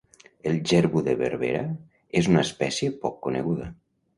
El 0.51 0.55
jerbu 0.69 1.03
de 1.09 1.13
Berbera 1.19 1.61
és 2.23 2.33
una 2.33 2.41
espècia 2.49 2.99
poc 3.05 3.21
coneguda. 3.29 3.71